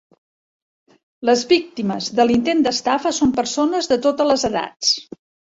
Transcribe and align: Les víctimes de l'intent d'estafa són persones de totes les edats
Les 1.29 1.43
víctimes 1.51 2.07
de 2.21 2.25
l'intent 2.31 2.65
d'estafa 2.69 3.13
són 3.19 3.35
persones 3.43 3.93
de 3.93 4.01
totes 4.09 4.31
les 4.33 4.49
edats 4.53 4.97